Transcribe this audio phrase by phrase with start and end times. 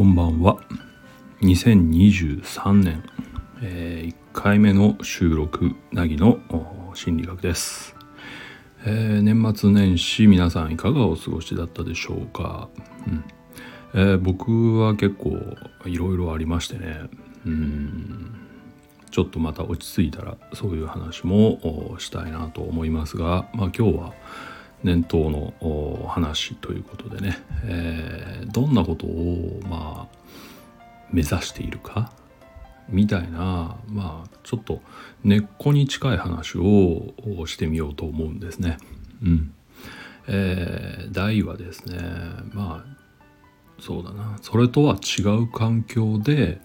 [0.00, 0.56] こんばんは。
[1.42, 3.04] 2023年、
[3.60, 6.38] えー、1回目の収録なぎの
[6.94, 7.94] 心理学です、
[8.86, 12.70] えー、年末年始皆さんいかがお過ごしだったでしょうか、
[13.06, 13.24] うん。
[13.92, 15.36] えー、僕は結構
[15.84, 17.00] いろいろありましてね。
[17.44, 18.34] うん。
[19.10, 24.14] ちょっとまた落ち着いたらそういう話もしたいなと思いますが、まあ、今日は
[24.82, 30.16] 年頭の話ということでね、えー、どんなことをまあ
[31.10, 32.12] 目指しているか？
[32.88, 34.80] みたいなまあちょっと
[35.22, 37.12] 根っこに近い話を
[37.46, 38.78] してみようと思うんですね。
[39.22, 39.54] うん。
[40.28, 41.98] えー、題はですね
[42.52, 42.96] まあ
[43.80, 44.38] そうだな。
[44.42, 46.60] それとは違う環境で、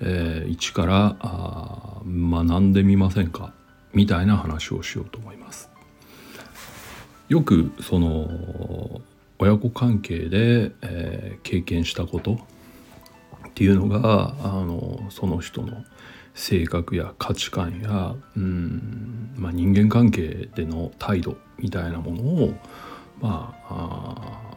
[0.00, 3.52] えー、一からあ学んでみませんか？
[3.92, 5.70] みたいな話をしようと思います。
[7.28, 9.00] よくその
[9.38, 12.38] 親子関係で、えー、経験したことっ
[13.54, 15.84] ていうのがあのその人の
[16.34, 22.54] 性格や価値観やうん、まあ、人間関係での態度みたいなものを、
[23.20, 24.56] まあ、あ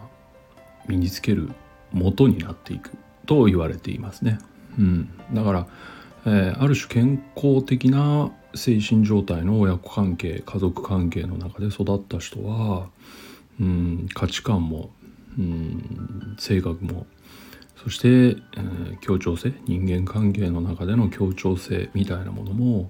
[0.88, 1.50] 身につける
[1.92, 2.92] 元になっていく
[3.26, 4.40] と言われていますね。
[4.78, 5.68] うん、だから、
[6.26, 12.90] えー、ある種健康的な精神状態の親子関係家族関係の中で育った人は、
[13.60, 14.90] うん、価値観も、
[15.38, 17.06] うん、性格も
[17.84, 22.90] そして、えー、協調性人間関係の中での協調性みたいなものも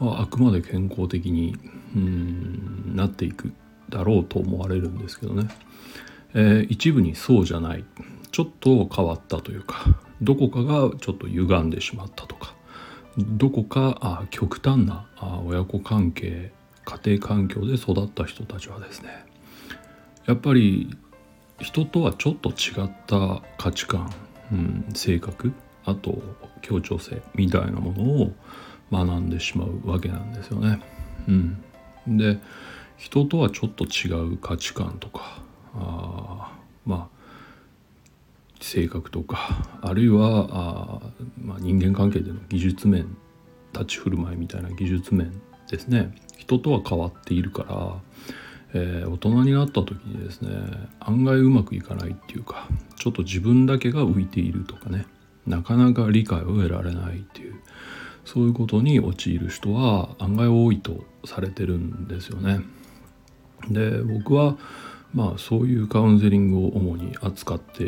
[0.00, 1.56] あくまで健康的に
[1.94, 3.52] うんなっていく
[3.88, 5.48] だろうと思われるんですけどね、
[6.34, 7.84] えー、一部にそうじゃない。
[8.32, 9.84] ちょっと変わったというか
[10.22, 12.54] どこかがちょっと歪んでしまったとか。
[13.18, 16.52] どこかあ極端なあ親子関係
[16.84, 19.24] 家庭環境で育った人たちはですね
[20.26, 20.96] やっぱり
[21.60, 24.12] 人とはちょっと違った価値観、
[24.50, 25.52] うん、性格
[25.84, 26.22] あと
[26.60, 28.32] 協調性みたいなものを
[28.90, 30.80] 学んでしまうわけなんですよね。
[31.28, 31.62] うん、
[32.06, 32.38] で
[32.96, 35.42] 人とはちょっと違う価値観とか
[35.74, 36.52] あ
[36.86, 37.21] まあ
[38.62, 41.00] 性格とかあるいはあ、
[41.38, 43.16] まあ、人間関係での技術面
[43.72, 45.32] 立ち振る舞いみたいな技術面
[45.70, 47.96] ですね人とは変わっているから、
[48.74, 50.50] えー、大人になった時にですね
[51.00, 55.06] 案外うまくいかないっていうかちょっと自分だけが浮いているとかね
[55.46, 57.54] なかなか理解を得られないっていう
[58.24, 62.60] そういうことに陥る人は案外多いとされてるんですよね。
[63.68, 64.56] で僕は
[65.14, 67.84] まあそういうカウンセリングを主に扱って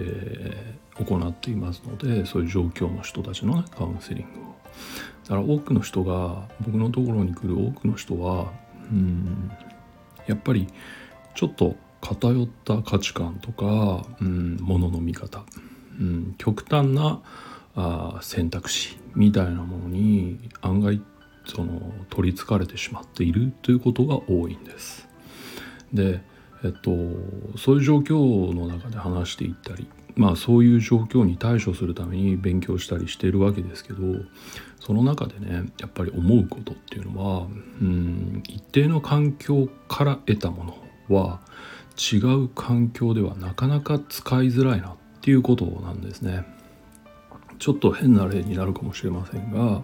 [1.02, 4.54] 行っていますのでそういう状況の人たちの、ね、カウンセリングを。
[5.24, 8.52] だから多くの人が僕のところに来る多くの人は
[8.90, 9.50] うん
[10.26, 10.68] やっぱり
[11.34, 15.44] ちょっと偏った価値観とか、うん、ものの見方、
[15.98, 17.22] うん、極端な
[17.76, 21.00] あ選択肢みたいなものに案外
[21.46, 25.08] その取りつかれてしまっているということが多いんです。
[25.92, 26.22] で
[26.64, 26.90] えっと、
[27.58, 29.86] そういう状況の中で話していったり、
[30.16, 34.00] まあ、そういう状況に対処するために勉強したりしているわけですけど
[34.80, 37.46] その中でねやっぱり思うことっていうのは
[37.80, 40.64] うん一定の環境から得たも
[41.08, 41.40] のは
[41.96, 46.44] 違う環境ではなかなか使いづらいなっていうことなんですね。
[47.58, 49.82] ちょっと変な例になるかもしれませんが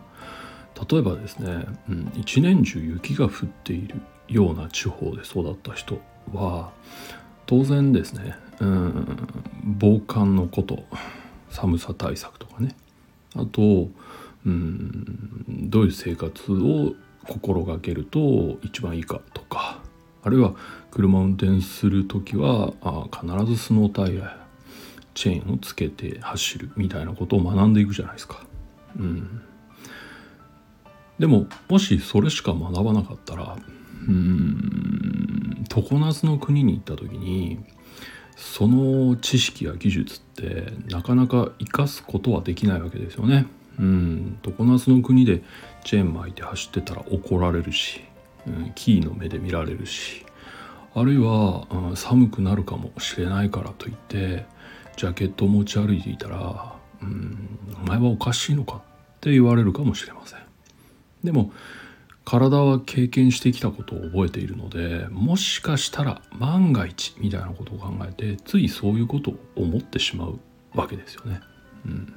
[0.90, 6.00] 例えばですね、うん、一年中雪が降っているような地方で育った人
[6.32, 6.70] は
[7.46, 8.36] 当然ですね。
[8.60, 9.28] うん
[9.64, 10.84] 防寒のこと。
[11.50, 12.76] 寒さ対策とかね。
[13.34, 13.88] あと
[14.46, 16.94] うんどういう生活を
[17.26, 19.80] 心がけると一番いいかとか。
[20.22, 20.54] あるいは
[20.90, 24.46] 車を運転する時はあ必ずスノータイヤや
[25.14, 28.44] チェーンをつけて走るみたいなことを学んでいくじゃないですか。
[28.98, 29.42] うん、
[31.18, 33.56] でももしそれしか学ばなかったら
[34.08, 37.62] うん常夏の国に行った時に
[38.36, 43.46] その知識や技術ってなかなか生かすことはできないわけですよね。
[43.78, 45.42] うん、常夏の国で
[45.84, 48.02] チェーン巻いて走ってたら怒られるし、
[48.46, 50.26] うん、キーの目で見られるし
[50.94, 54.44] あるいは、うん、寒くなるかもしれないからといって
[54.96, 58.82] ジャケットを持ち歩いていたら「うんお前はおかしいのか?」
[59.16, 60.40] って言われるかもしれません。
[61.24, 61.52] でも
[62.30, 70.38] 体は経験してきたことを覚えているのでもしかしたら万が一みたいなことを考えてついそういうことを思ってしまう
[70.72, 71.40] わけですよね。
[71.84, 72.14] うん、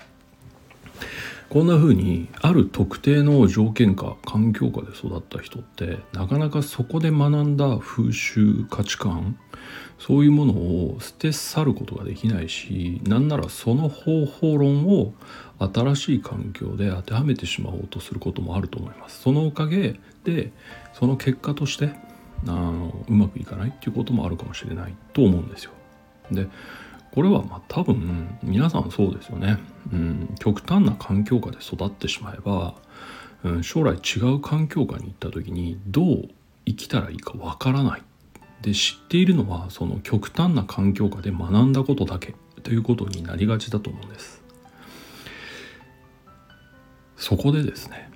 [1.50, 9.38] こんな風にある特定の条件下環境下で育った人ってなかなかそこで学んだ風習価値観
[10.00, 15.13] そういうものを捨て去ることができないしなんならその方法論を
[15.60, 19.22] 新しい環境で当てはめてしまおうとすることもあると思います。
[19.22, 20.51] そのおかげで
[20.94, 21.92] その結果として
[22.48, 25.72] あのうまくいかないっていうこともあるかもしれないと思うんですよ。
[26.31, 26.48] で
[27.13, 29.60] これはまあ多分皆さんそうですよね、
[29.92, 32.74] うん、極端な環境下で育ってしまえば、
[33.44, 36.30] うん、将来違う環境下に行った時にどう
[36.65, 38.01] 生きたらいいかわからない。
[38.62, 42.33] で知っているのはその極端な環境下で学んだことだけ。
[42.63, 44.42] ということになりがちだと思うんです。
[47.18, 48.09] そこでですね、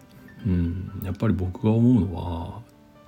[0.45, 2.61] うん、やっぱり僕が思うのは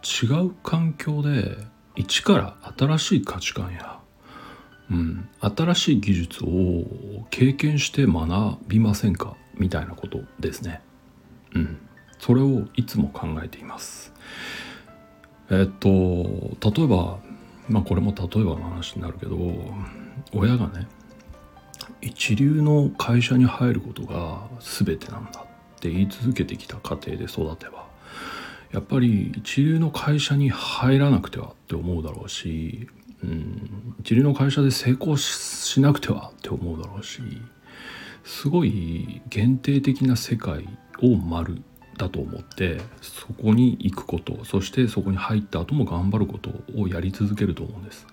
[0.04, 1.58] 違う環境で
[1.96, 4.00] 一から新しい価値観や
[4.92, 9.36] うん、新しい技術を経験して学びませんか？
[9.56, 10.82] みたいなことですね。
[11.54, 11.78] うん、
[12.18, 14.14] それをいつも考えています。
[15.52, 17.20] えっと例えば
[17.68, 19.38] まあこれも例えばの話になるけど
[20.34, 20.88] 親がね
[22.02, 27.88] 一流の会社に入ることが全てなんだって言い続けてきた家庭で育てば
[28.72, 32.88] やっぱり一流の会社に入らなくてはって思うだろうし
[33.24, 37.22] うん一流の会社で成功しなくてはって思うだろうし
[38.24, 40.68] すごい限定的な世界
[41.02, 41.62] を丸
[41.98, 48.08] だと思ってそこに行くことそしてそこに入った後も頑張ることをやり続けると思うんです。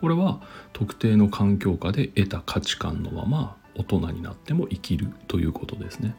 [0.00, 0.40] これは
[0.72, 6.14] 特定の環境下で得た価値観のまま大人になっても生きるということですね。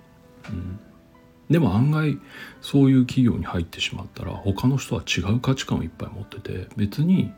[0.50, 0.80] うん
[1.52, 2.18] でも案外
[2.62, 7.34] そういう企業に入ってしまったら他の人は違う価値観をいっぱい持ってて別に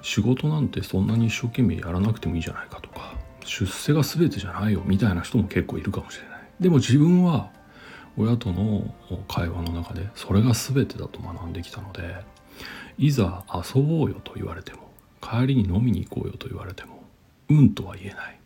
[0.00, 3.14] 仕事なんてそんなに一生懸命やらなくてもいいじゃないかとか
[3.44, 6.40] 出世が全てじゃないよみたいな人も結構いるかもしれない。
[6.58, 7.50] でも自分は
[8.16, 8.94] 親との
[9.28, 12.24] 会話の中でそれが全てだと学んできたので
[12.98, 14.90] いざ遊ぼうよと言われても
[15.20, 17.02] 帰りに飲みに行こうよと言われても
[17.50, 18.39] うんとは言えない。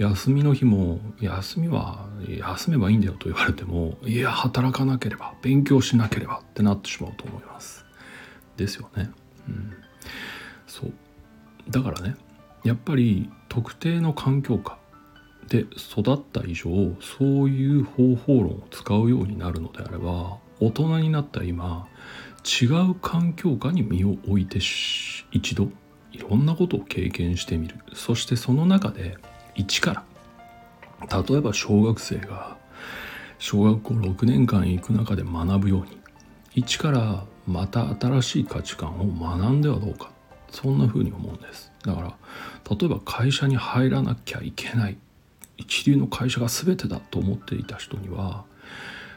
[0.00, 7.84] 休みの日も休みは休めばいいんだよと言われてもいや働かなければ勉強しなければってなってしまうと思います。
[8.56, 9.10] ですよね。
[9.46, 9.74] うん。
[10.66, 10.92] そう。
[11.68, 12.16] だからね
[12.64, 14.78] やっぱり特定の環境下
[15.48, 16.70] で育った以上
[17.02, 21.86] そういう方法論を使うようになるのであれば大人になった今
[22.60, 24.60] 違う環境下に身を置いて
[25.30, 25.68] 一度
[26.12, 27.76] いろんなことを経験してみる。
[27.92, 29.18] そしてその中で
[29.60, 30.04] 一か
[31.08, 31.22] ら。
[31.22, 32.56] 例えば小学生が
[33.38, 35.98] 小学校6年間行く中で学ぶように
[36.54, 40.12] 一からまた新しい価値観を学んではどうか。
[40.50, 41.70] そんな風に思うんです。
[41.84, 42.16] だから
[42.76, 44.98] 例えば会社に入らなきゃいけない。
[45.56, 48.44] 一流の会社が全てだと思っていた人には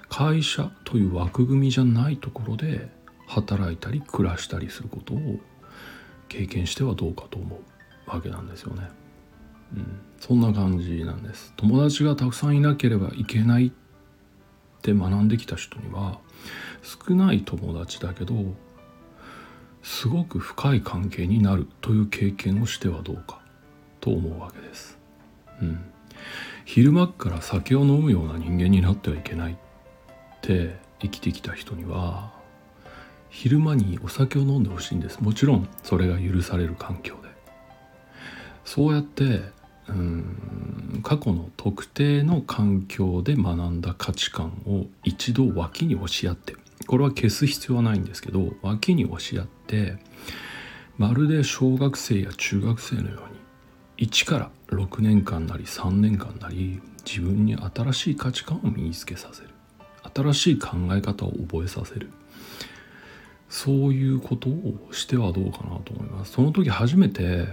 [0.09, 2.89] 会社という枠組みじゃないところで
[3.27, 5.39] 働いたり暮らしたりすることを
[6.27, 7.61] 経験してはどうかと思
[8.07, 8.89] うわけなんですよね。
[9.75, 11.51] うん、そんな感じなんです。
[11.57, 13.71] 友達がたくさんいなければいけないっ
[14.81, 16.17] て学んできた人には
[16.81, 18.33] 少ない友達だけど
[19.81, 23.41] すごく深い関係になるという経験をしてはどうか
[23.99, 24.97] と思うわけです。
[25.61, 25.83] うん、
[26.63, 29.57] 昼間から酒を飲むような人間になってはいけないっ
[30.41, 32.31] て生きてきた人には
[33.29, 35.19] 昼間にお酒を飲んでほしいんです。
[35.19, 37.27] もちろんそれが許される環境で。
[38.63, 41.01] そうやってうん。
[41.03, 49.97] 過去の特定の環境で学んだ価値観を一度脇に押し合ってこれは消す必要はないんですけど脇に押し合って
[50.97, 53.19] まるで小学生や中学生のよ
[53.97, 59.49] うに1から6年間なり3年間なり自分に新しい価値観を身につけさせる。
[60.13, 62.09] 新しい考え方を覚えさせる。
[63.49, 66.33] そういうことをしてはどうかなと思います。
[66.33, 67.47] その時初めて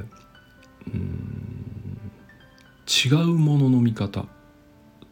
[0.87, 1.80] うん。
[2.90, 4.26] 違うものの見方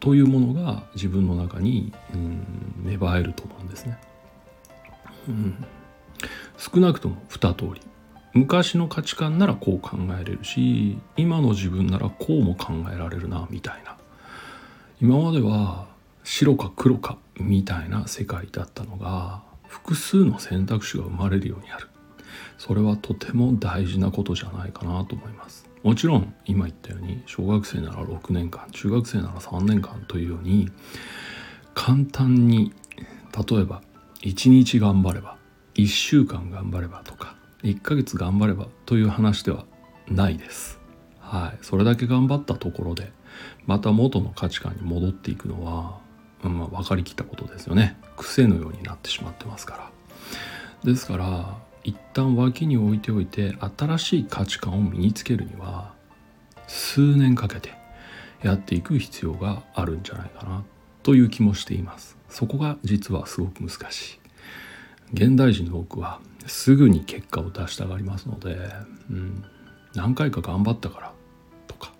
[0.01, 2.45] というものが自分の中にうん
[2.83, 3.97] 芽生えると思うんですね。
[5.29, 5.65] うん、
[6.57, 7.81] 少なくとも2通り。
[8.33, 13.97] 昔の価値観ならこう考えれるし今の自分ならこうも考えられるなみたいな。
[15.01, 15.87] 今までは
[16.25, 21.87] 白か黒かみたいな世界だったのが複数の選択肢が生まれるようになる。
[22.57, 25.68] それはとても大事なことじゃないかなと思います。
[25.83, 30.69] もちろん今言ったように小学生なら6年間中学生なら3年間というように
[31.73, 32.73] 簡単に
[33.49, 33.81] 例えば
[34.21, 35.37] 1日頑張れば
[35.75, 39.65] 1週間頑張ればとか1ヶ月頑張ればという話では
[40.07, 40.79] ないです。
[41.19, 43.11] はい、それだけ頑張ったところで
[43.65, 45.99] また元の価値観に戻っていくのは、
[46.41, 47.97] まあ、分かりきったことですよね。
[48.17, 49.91] 癖のようになってしまってますか
[50.83, 50.91] ら。
[50.91, 55.93] ですから一旦脇に置いておいて新しい価値観を身につけるには
[56.67, 57.73] 数年かけて
[58.43, 60.63] やっていく必要があるんじゃないかな
[61.03, 62.17] という気もしています。
[62.29, 64.19] そこが実はすごく難しい。
[65.13, 68.57] 現代人の多くはすぐに結果を出したがりますので、
[69.09, 69.43] うん、
[69.95, 71.13] 何回か頑張ったから
[71.67, 71.91] とか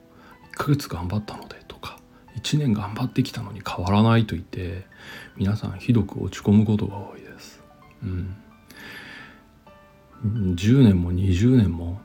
[0.54, 2.00] 1ヶ月頑張ったのでとか
[2.38, 4.86] 1年頑張ってきたのに変わらないと言って
[5.38, 7.62] 皆さんひどく落ち込むことが多いです。
[8.04, 8.36] うん、
[10.26, 12.02] 10年も20年も、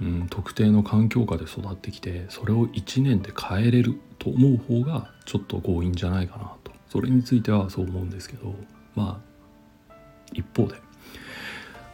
[0.00, 6.70] うん、特定の環境下で育ってきてそれを1年で変えれると思う方がちょっと強引じゃないかなと。
[6.88, 8.54] それについてはそう思うんですけど
[8.94, 9.20] ま
[9.88, 9.94] あ
[10.32, 10.74] 一方で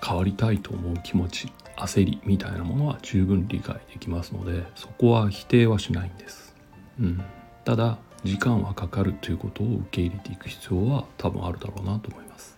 [0.02, 6.54] 変わりたいと思う気持ち焦りみたいなものは十分理解できますのでそこは否定はしないんです、
[6.98, 7.22] うん、
[7.64, 12.55] ただ時間はかかるということを受け入れていく必要は多分あるだろうなと思います。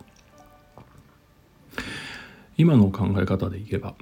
[2.59, 3.95] 今の考え方でいけば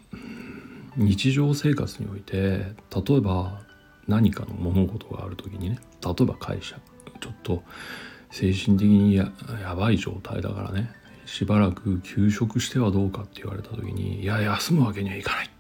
[0.96, 3.60] 日常生活において例えば
[4.08, 6.76] 何かの物事がある時にね例えば会社
[7.20, 7.62] ちょっと
[8.30, 9.30] 精神的にや
[9.76, 10.90] ばい状態だからね
[11.26, 15.50] しばらく休職してはどうかって言われた時にいや休むわけにはいかない。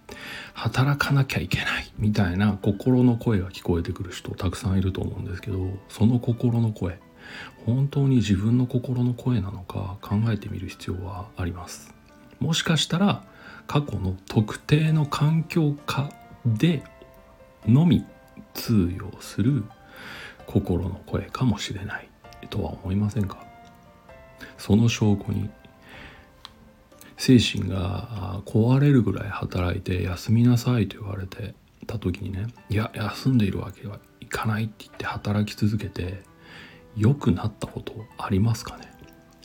[0.54, 1.92] 働かなきゃいけない。
[1.98, 6.98] みたいな心の声が聞こえてくる人たくさんいると思うんですけどその心の声
[7.66, 11.95] 本当に自分の心の声なのか考えてみる必要はあります。
[12.40, 13.24] もしかしたら
[13.66, 16.10] 過去の特定の環境下
[16.44, 16.82] で
[17.66, 18.04] のみ
[18.54, 19.64] 通用する
[20.46, 22.08] 心の声かもしれない
[22.50, 23.44] とは思いませんか？
[24.58, 25.50] その証拠に
[27.16, 31.54] 精神が壊れるぐらい働いて休みなさいと言われて
[31.86, 36.22] た時にねいや休んでいるわけはいかないって言って働き続けて
[36.96, 38.92] 良くなったことありますかね？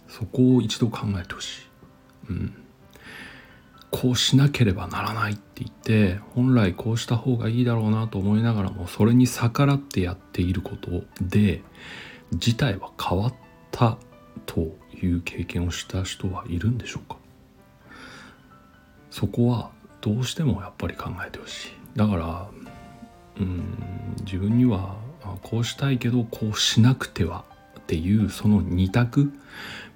[0.07, 1.61] そこを一度考えてほしい。
[2.29, 2.53] うん。
[3.91, 11.61] こうしなければならないって言って本来こうした方がいいだろうなと思いながらもそれに逆らってやっていることで
[12.33, 13.33] 事態は変わっ
[13.69, 13.97] た
[14.45, 17.17] という経験をした人はいるんでしょうか？
[19.09, 21.71] そこはどうしてもやっぱり考えてほしい。
[21.97, 22.49] だから
[23.37, 23.75] うん
[24.23, 24.95] 自分には
[25.43, 27.43] こうしたいけどこうしなくては
[27.77, 29.33] っていうその二択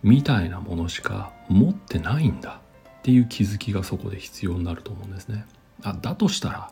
[0.03, 2.59] みたいなものしか持ってないんだ。
[3.05, 5.45] っていう気づきがそこで必要になると思うんですね。
[5.83, 6.71] あだとしたら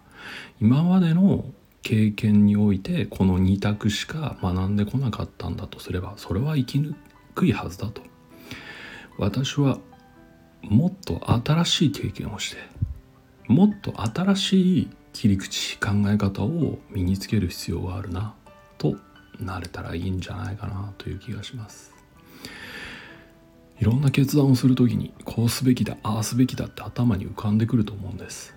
[0.59, 1.45] 今までの
[1.83, 6.95] 経験においてこの2択しか学んでこなかったんだとすればそれは生きに
[7.35, 8.01] くいはずだと
[9.19, 9.77] 私は
[10.63, 12.61] もっと新しい経験をして
[13.47, 18.33] もっと新しい切り口考え方を身につける必要があるな
[18.79, 18.95] と
[19.39, 21.92] なれたらいいんじゃないかなという気がします
[23.83, 28.55] いろんな決断をする時にこうすべきだああすべきだって頭に浮かんでくると思うんです。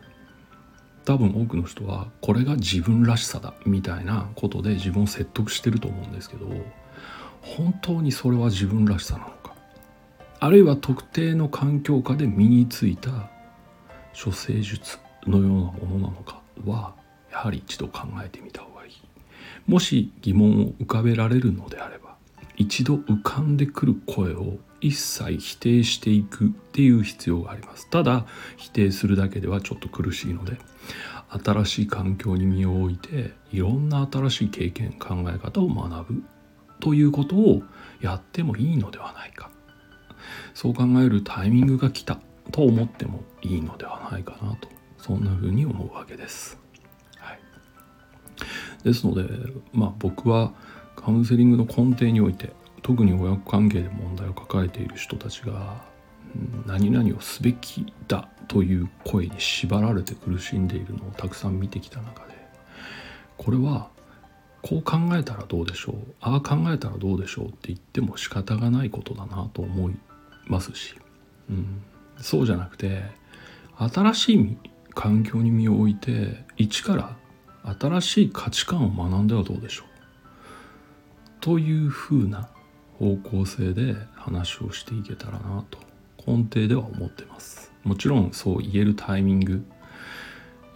[1.04, 6.46] 多分多くの人はこれが自分らしさだみたいなことで自分を説得してると思うんですけど
[7.40, 9.56] 本当にそれは自分らしさなのか。
[10.38, 13.28] あるいは特定の環境下で身についた
[14.14, 16.94] 処世術のようなものなのかは
[17.32, 18.92] やはり一度考えてみた方がいい。
[19.66, 22.14] もし疑問を浮かべられるのであれば
[22.56, 27.90] 一度浮かんでくる声を一切否定していくっていう必要があります。
[27.90, 28.26] ただ
[28.56, 30.58] 否定するだけではちょっと苦しいので
[31.28, 36.22] 新しい環境に身を置いていろんな新しい経験考え方を学ぶ
[36.80, 37.62] ということを
[38.00, 39.50] やってもいいのではないか。
[40.54, 42.18] そう考えるタイミングが来た
[42.52, 46.58] と思ってもいいのではないかなとそんな風に思うわけです。
[47.18, 47.40] はい、
[48.84, 49.28] ですので
[49.72, 50.52] まあ僕は
[50.94, 52.52] カウンセリングの根底において
[52.86, 55.82] 特に親子関係で問題を抱えている人たちが
[56.66, 62.34] 何々をすべきだという声に縛られて苦しんでいるのをたくさん見てきた中で
[63.38, 63.88] これは
[64.62, 69.96] こう考えたらどうでしょうああ考えたらどうでしょうって言っても仕方がないことだなと思い
[70.46, 70.94] ますし、
[71.50, 71.82] うん、
[72.20, 73.02] そうじゃなくて
[73.78, 74.56] 新しい
[74.94, 77.16] 環境に身を置いて一から
[77.80, 79.86] 新しい価値観を学んではどうでしょう
[81.40, 82.48] というふうな
[82.98, 85.78] 方向性で話をしていけたらなと
[86.26, 87.72] 根底では思ってます。
[87.84, 89.64] もちろんそう言えるタイミング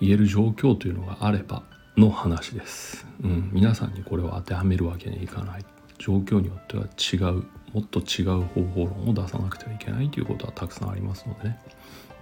[0.00, 1.65] 言える状況というのがあれば
[1.97, 5.65] の話です、うん、皆さんにこれを当てはめるわけにはいかない。
[5.99, 11.61] 状況によっては違うもっと違う方法論を出さなくてはいけないということはたくさんありますのでね。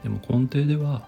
[0.03, 1.07] でも根底では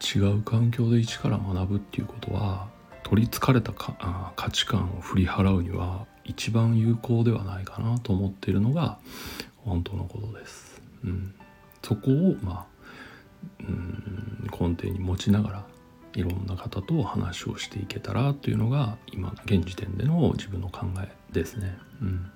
[0.00, 2.68] 違う環境で一から学ぶっていうことは
[3.02, 8.98] 取りつかれたかあ価値観を振り払うには一番有効ではないかなと思っているのが
[9.56, 10.80] 本当のことです。
[11.04, 11.34] うん、
[11.82, 12.66] そこをまあ
[13.60, 15.66] うん根底に持ちながら
[16.14, 21.76] いろんな方と話をしていけたらというのが今現時点での自分の考えですね。
[22.02, 22.30] うん、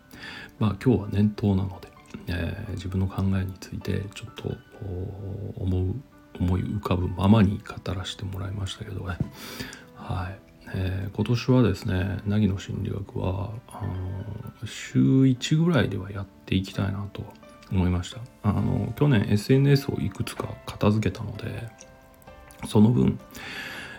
[0.58, 1.88] まあ今日は念頭なので、
[2.28, 4.54] えー、自分の考えについてちょっと
[5.56, 5.94] 思う
[6.40, 9.18] 思い浮かぶままに語らせてもらいましたけどね。
[9.96, 17.23] はいえー、今年はですね凪の心理学はあの週1ぐらいではやっていきたいなと
[17.71, 18.21] 思いました。
[18.43, 21.69] あの去年 SNS をいくつか片付けたので
[22.67, 23.19] その分、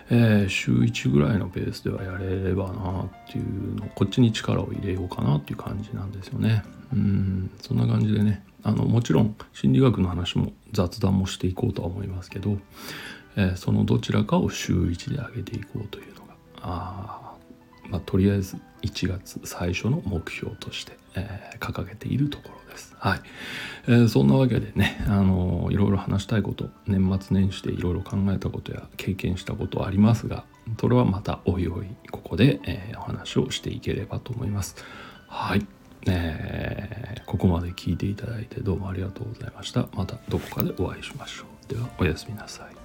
[0.09, 6.63] えー、週1ぐらいのペースではやれればなっていうのこっちに力を入れようかなっていう感じなんですよね。
[6.91, 12.57] うんそんな感じでねあのもちろん心理学の話も雑談もしていこうとは思いますけど、
[13.35, 16.22] えー、そのどちらかを週1で上げていこうというの
[16.63, 17.33] あ、
[17.89, 22.95] まあ、とりあえず1月最初の目標として、えー、掲げているところです。
[22.97, 23.19] はい、
[23.87, 30.45] えー、そんなわけでね、あのいろいろ話したいこと年末年始でいろいろ考えたことや経験したことありますが
[30.79, 34.75] それはまたおいおいここで、えー、お話をしていければと思います。
[35.27, 35.65] はい、
[36.07, 39.87] えー、ここまで聞いていただいてどうもありがとうございました。
[39.93, 41.73] またどこかでお会いしましょう。
[41.73, 42.82] ではおやすみなさい。